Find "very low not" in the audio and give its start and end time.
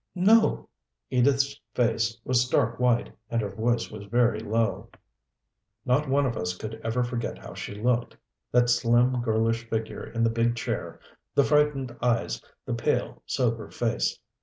4.05-6.09